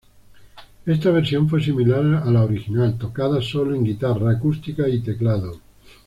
Esta 0.87 1.11
versión 1.11 1.47
fue 1.47 1.61
similar 1.63 2.23
a 2.27 2.31
la 2.31 2.43
original, 2.43 2.97
tocada 2.97 3.39
sólo 3.39 3.75
en 3.75 3.83
guitarra 3.83 4.31
acústica 4.31 4.89
y 4.89 5.01
teclado. 5.01 5.59